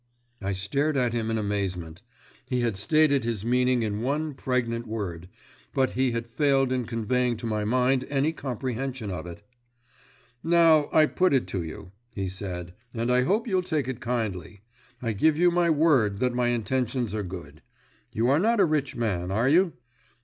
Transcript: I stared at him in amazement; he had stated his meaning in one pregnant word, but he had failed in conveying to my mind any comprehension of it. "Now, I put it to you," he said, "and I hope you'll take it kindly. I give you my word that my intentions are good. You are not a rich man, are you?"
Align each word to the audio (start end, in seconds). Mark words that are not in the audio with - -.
I 0.41 0.53
stared 0.53 0.97
at 0.97 1.13
him 1.13 1.29
in 1.29 1.37
amazement; 1.37 2.01
he 2.47 2.61
had 2.61 2.75
stated 2.75 3.23
his 3.23 3.45
meaning 3.45 3.83
in 3.83 4.01
one 4.01 4.33
pregnant 4.33 4.87
word, 4.87 5.29
but 5.75 5.91
he 5.91 6.09
had 6.11 6.25
failed 6.25 6.71
in 6.71 6.85
conveying 6.87 7.37
to 7.37 7.45
my 7.45 7.65
mind 7.65 8.07
any 8.09 8.33
comprehension 8.33 9.11
of 9.11 9.27
it. 9.27 9.43
"Now, 10.43 10.89
I 10.91 11.05
put 11.05 11.35
it 11.35 11.45
to 11.49 11.61
you," 11.61 11.91
he 12.15 12.27
said, 12.29 12.73
"and 12.95 13.11
I 13.11 13.21
hope 13.21 13.47
you'll 13.47 13.61
take 13.61 13.87
it 13.87 13.99
kindly. 13.99 14.61
I 15.03 15.13
give 15.13 15.37
you 15.37 15.51
my 15.51 15.69
word 15.69 16.17
that 16.17 16.33
my 16.33 16.47
intentions 16.47 17.13
are 17.13 17.21
good. 17.21 17.61
You 18.11 18.27
are 18.31 18.39
not 18.39 18.59
a 18.59 18.65
rich 18.65 18.95
man, 18.95 19.29
are 19.29 19.47
you?" 19.49 19.73